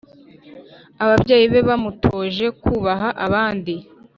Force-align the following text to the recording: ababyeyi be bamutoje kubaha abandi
ababyeyi 1.03 1.45
be 1.51 1.59
bamutoje 1.67 2.45
kubaha 2.61 3.07
abandi 3.25 3.73